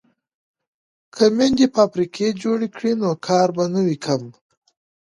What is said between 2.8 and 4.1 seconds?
نو کار به نه وي